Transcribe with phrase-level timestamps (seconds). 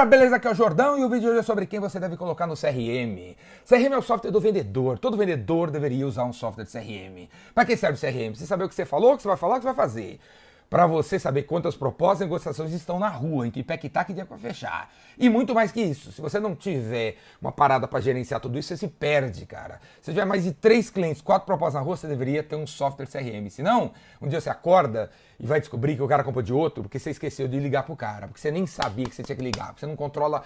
[0.00, 0.36] Galera, beleza?
[0.36, 2.46] Aqui é o Jordão e o vídeo de hoje é sobre quem você deve colocar
[2.46, 3.36] no CRM.
[3.68, 4.98] CRM é o software do vendedor.
[4.98, 7.28] Todo vendedor deveria usar um software de CRM.
[7.54, 8.34] Para que serve o CRM?
[8.34, 9.74] Você saber o que você falou, o que você vai falar, o que você vai
[9.74, 10.18] fazer
[10.70, 14.24] para você saber quantas propostas e negociações estão na rua, que pé que tá, dia
[14.24, 14.88] para fechar.
[15.18, 18.68] E muito mais que isso, se você não tiver uma parada para gerenciar tudo isso,
[18.68, 19.80] você se perde, cara.
[20.00, 23.06] Se tiver mais de três clientes, quatro propostas na rua, você deveria ter um software
[23.06, 23.50] CRM.
[23.50, 23.90] Senão,
[24.22, 25.10] um dia você acorda
[25.40, 27.96] e vai descobrir que o cara comprou de outro porque você esqueceu de ligar pro
[27.96, 30.44] cara, porque você nem sabia que você tinha que ligar, porque você não controla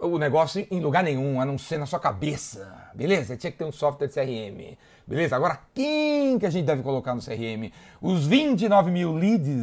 [0.00, 2.90] o negócio em lugar nenhum, a não ser na sua cabeça.
[2.94, 3.26] Beleza?
[3.26, 4.76] Você tinha que ter um software de CRM.
[5.06, 5.36] Beleza?
[5.36, 7.72] Agora, quem que a gente deve colocar no CRM?
[8.00, 9.57] Os 29 mil leads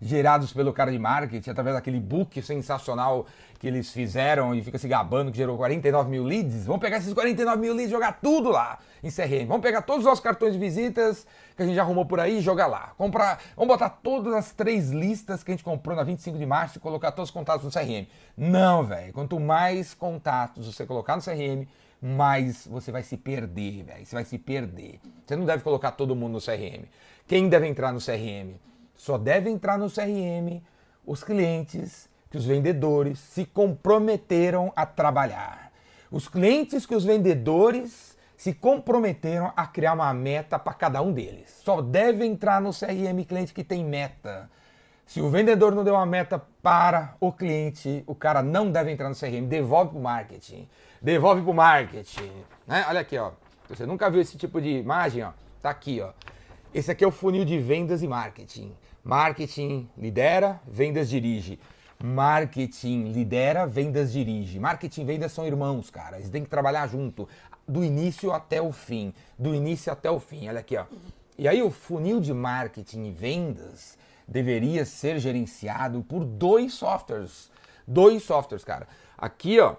[0.00, 3.26] gerados pelo cara de marketing através daquele book sensacional
[3.58, 6.64] que eles fizeram e fica se gabando que gerou 49 mil leads.
[6.64, 9.46] Vamos pegar esses 49 mil leads e jogar tudo lá em CRM.
[9.46, 12.38] Vamos pegar todos os nossos cartões de visitas que a gente já arrumou por aí
[12.38, 12.94] e jogar lá.
[12.96, 16.78] Comprar, vamos botar todas as três listas que a gente comprou na 25 de março
[16.78, 18.06] e colocar todos os contatos no CRM.
[18.34, 19.12] Não, velho.
[19.12, 21.68] Quanto mais contatos você colocar no CRM,
[22.00, 24.06] mais você vai se perder, velho.
[24.06, 24.98] Você vai se perder.
[25.26, 26.86] Você não deve colocar todo mundo no CRM.
[27.26, 28.54] Quem deve entrar no CRM?
[29.00, 30.60] Só deve entrar no CRM
[31.06, 35.72] os clientes que os vendedores se comprometeram a trabalhar.
[36.10, 41.62] Os clientes que os vendedores se comprometeram a criar uma meta para cada um deles.
[41.64, 44.50] Só deve entrar no CRM cliente que tem meta.
[45.06, 49.08] Se o vendedor não deu uma meta para o cliente, o cara não deve entrar
[49.08, 49.48] no CRM.
[49.48, 50.68] Devolve para o marketing.
[51.00, 52.32] Devolve para o marketing.
[52.66, 52.84] Né?
[52.86, 53.30] Olha aqui, ó.
[53.66, 55.32] Você nunca viu esse tipo de imagem, ó.
[55.62, 56.12] Tá aqui, ó.
[56.74, 58.72] Esse aqui é o funil de vendas e marketing.
[59.02, 61.58] Marketing lidera, vendas dirige.
[62.02, 64.58] Marketing lidera, vendas dirige.
[64.58, 66.16] Marketing e vendas são irmãos, cara.
[66.16, 67.28] Eles têm que trabalhar junto,
[67.66, 69.12] do início até o fim.
[69.38, 70.48] Do início até o fim.
[70.48, 70.84] Olha aqui, ó.
[71.38, 77.50] E aí o funil de marketing e vendas deveria ser gerenciado por dois softwares.
[77.86, 78.86] Dois softwares, cara.
[79.16, 79.76] Aqui, ó,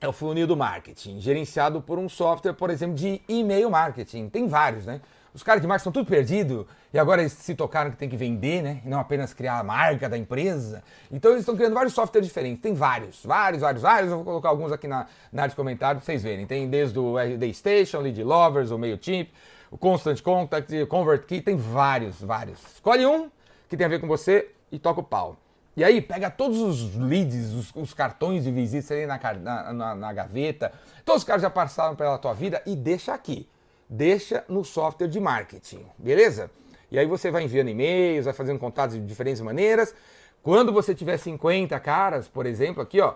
[0.00, 4.28] é o funil do marketing, gerenciado por um software, por exemplo, de e-mail marketing.
[4.28, 5.00] Tem vários, né?
[5.36, 6.64] Os caras de marketing estão tudo perdidos
[6.94, 8.80] e agora eles se tocaram que tem que vender, né?
[8.82, 10.82] E não apenas criar a marca da empresa.
[11.12, 12.62] Então eles estão criando vários softwares diferentes.
[12.62, 14.10] Tem vários, vários, vários, vários.
[14.10, 16.46] Eu vou colocar alguns aqui na, na área de comentários para vocês verem.
[16.46, 19.28] Tem desde o RD Station, Lead Lovers, o MailChimp,
[19.70, 22.58] o Constant Contact, o ConvertKey, tem vários, vários.
[22.72, 23.30] Escolhe um
[23.68, 25.36] que tem a ver com você e toca o pau.
[25.76, 30.12] E aí, pega todos os leads, os, os cartões de visita ali na, na, na,
[30.14, 30.72] gaveta,
[31.04, 33.46] todos os caras já passaram pela tua vida e deixa aqui.
[33.88, 36.50] Deixa no software de marketing, beleza?
[36.90, 39.94] E aí você vai enviando e-mails, vai fazendo contatos de diferentes maneiras.
[40.42, 43.14] Quando você tiver 50 caras, por exemplo, aqui, ó,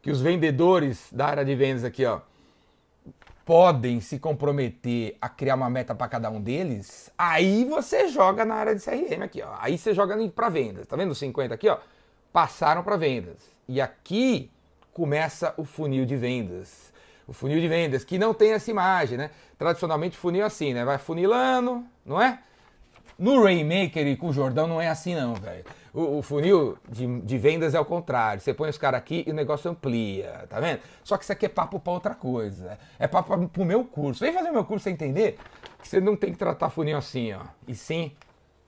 [0.00, 2.20] que os vendedores da área de vendas aqui, ó,
[3.44, 8.54] podem se comprometer a criar uma meta para cada um deles, aí você joga na
[8.54, 9.54] área de CRM aqui, ó.
[9.58, 10.86] Aí você joga para vendas.
[10.86, 11.78] Tá vendo os 50 aqui, ó?
[12.32, 13.38] Passaram para vendas.
[13.68, 14.50] E aqui
[14.92, 16.91] começa o funil de vendas.
[17.26, 19.30] O funil de vendas que não tem essa imagem, né?
[19.58, 20.84] Tradicionalmente funil assim, né?
[20.84, 22.38] Vai funilando, não é?
[23.18, 25.64] No Rainmaker e com o Jordão não é assim não, velho.
[25.94, 28.40] O, o, funil de, de, vendas é o contrário.
[28.40, 30.80] Você põe os caras aqui e o negócio amplia, tá vendo?
[31.04, 32.78] Só que isso aqui é papo para outra coisa.
[32.98, 34.24] É papo para o meu curso.
[34.24, 35.38] Vem fazer meu curso sem entender
[35.80, 37.42] que você não tem que tratar funil assim, ó.
[37.68, 38.12] E sim,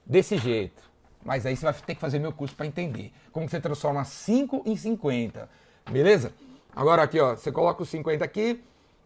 [0.05, 0.83] desse jeito.
[1.23, 3.11] Mas aí você vai ter que fazer meu curso para entender.
[3.31, 5.49] Como você transforma 5 em 50.
[5.89, 6.31] Beleza?
[6.75, 8.61] Agora aqui, ó, você coloca os 50 aqui,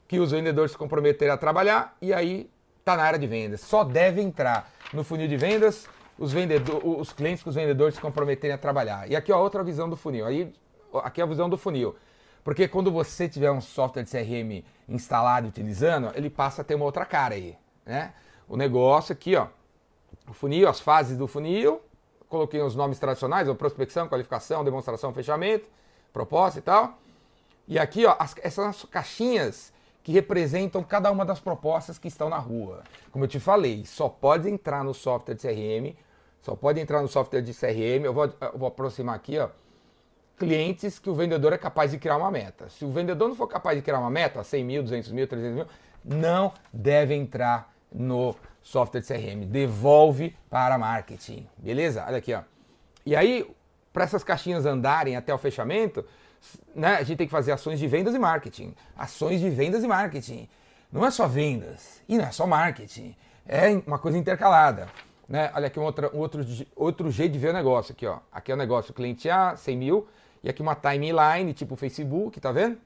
[0.07, 2.49] que os vendedores se comprometerem a trabalhar, e aí
[2.83, 3.61] tá na área de vendas.
[3.61, 5.87] Só deve entrar no funil de vendas
[6.17, 9.09] os, vendedor, os clientes que os vendedores se comprometerem a trabalhar.
[9.09, 10.25] E aqui, ó, outra visão do funil.
[10.25, 10.51] Aí,
[10.95, 11.95] aqui é a visão do funil.
[12.43, 16.73] Porque quando você tiver um software de CRM instalado e utilizando, ele passa a ter
[16.73, 18.13] uma outra cara aí, né?
[18.47, 19.47] O negócio aqui, ó,
[20.27, 21.81] o funil, as fases do funil,
[22.27, 25.67] coloquei os nomes tradicionais, ó, prospecção, qualificação, demonstração, fechamento,
[26.11, 26.97] proposta e tal.
[27.69, 29.71] E aqui, ó, as, essas caixinhas
[30.03, 32.83] que representam cada uma das propostas que estão na rua.
[33.11, 35.95] Como eu te falei, só pode entrar no software de CRM
[36.41, 38.05] só pode entrar no software de CRM.
[38.05, 39.49] Eu vou, eu vou aproximar aqui, ó.
[40.37, 42.69] Clientes que o vendedor é capaz de criar uma meta.
[42.69, 45.55] Se o vendedor não for capaz de criar uma meta, 100 mil, 200 mil, 300
[45.55, 45.67] mil,
[46.03, 48.33] não deve entrar no
[48.63, 49.45] software de CRM.
[49.45, 51.45] Devolve para marketing.
[51.57, 52.05] Beleza?
[52.07, 52.41] Olha aqui, ó.
[53.05, 53.45] E aí,
[53.91, 56.05] para essas caixinhas andarem até o fechamento,
[56.75, 58.73] né, a gente tem que fazer ações de vendas e marketing.
[58.97, 60.47] Ações de vendas e marketing.
[60.91, 63.15] Não é só vendas e não é só marketing.
[63.47, 64.87] É uma coisa intercalada.
[65.27, 65.51] Né?
[65.53, 66.45] Olha aqui um, outra, um outro,
[66.75, 68.17] outro jeito de ver o negócio aqui, ó.
[68.31, 70.07] Aqui é o negócio cliente A, 100 mil,
[70.43, 72.77] e aqui uma timeline, tipo Facebook, tá vendo?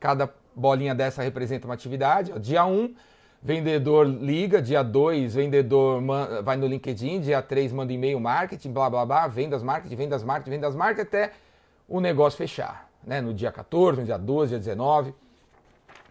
[0.00, 2.32] Cada bolinha dessa representa uma atividade.
[2.34, 2.38] Ó.
[2.38, 2.92] Dia 1,
[3.40, 6.02] vendedor liga, dia 2, vendedor
[6.42, 10.50] vai no LinkedIn, dia 3 manda e-mail marketing, blá blá blá, vendas marketing, vendas marketing,
[10.50, 11.32] vendas marketing, até
[11.88, 12.85] o negócio fechar.
[13.06, 15.14] Né, no dia 14, no dia 12, dia 19.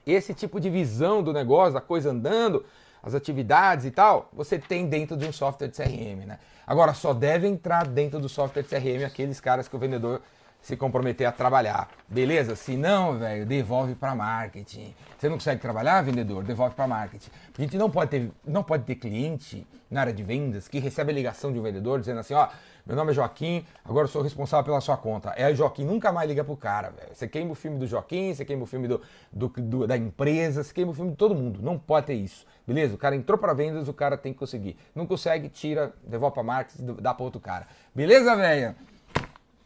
[0.08, 2.66] Esse tipo de visão do negócio, da coisa andando,
[3.04, 6.40] as atividades e tal, você tem dentro de um software de CRM, né?
[6.66, 10.22] Agora, só deve entrar dentro do software de CRM aqueles caras que o vendedor
[10.66, 11.88] se comprometer a trabalhar.
[12.08, 12.56] Beleza?
[12.56, 14.96] Se não, velho, devolve para marketing.
[15.16, 16.44] Você não consegue trabalhar, vendedor?
[16.44, 17.30] Devolve para marketing.
[17.56, 21.12] A gente não pode ter, não pode ter cliente na área de vendas que recebe
[21.12, 22.48] a ligação de um vendedor dizendo assim, ó,
[22.84, 25.30] meu nome é Joaquim, agora eu sou responsável pela sua conta.
[25.38, 27.10] É o Joaquim nunca mais liga pro cara, velho.
[27.14, 29.00] Você queima o filme do Joaquim, você queima o filme do,
[29.32, 31.60] do, do, da empresa, você queima o filme de todo mundo.
[31.62, 32.44] Não pode ter isso.
[32.66, 32.96] Beleza?
[32.96, 34.76] O cara entrou para vendas, o cara tem que conseguir.
[34.96, 37.68] Não consegue, tira, devolve para marketing, dá para outro cara.
[37.94, 38.76] Beleza, velho?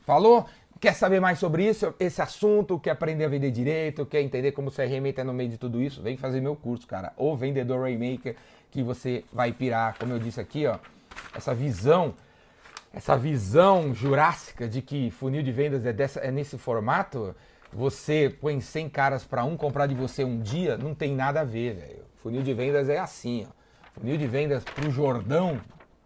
[0.01, 0.45] Falou?
[0.79, 4.69] Quer saber mais sobre isso, esse assunto, quer aprender a vender direito, quer entender como
[4.69, 7.11] o CRM no meio de tudo isso, vem fazer meu curso, cara.
[7.17, 8.37] O Vendedor Rainmaker,
[8.71, 10.79] que você vai pirar, como eu disse aqui, ó.
[11.35, 12.13] Essa visão,
[12.93, 17.35] essa visão jurássica de que funil de vendas é, dessa, é nesse formato,
[17.73, 21.43] você põe 100 caras para um comprar de você um dia, não tem nada a
[21.43, 22.05] ver, velho.
[22.23, 23.99] Funil de vendas é assim, ó.
[23.99, 25.59] Funil de vendas pro Jordão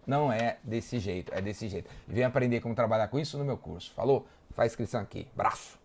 [0.08, 1.90] não é desse jeito, é desse jeito.
[2.08, 3.92] Vem aprender como trabalhar com isso no meu curso.
[3.94, 4.28] Falou?
[4.54, 5.28] Faz inscrição aqui.
[5.36, 5.80] Braço!